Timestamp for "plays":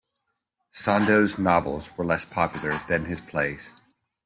3.21-3.71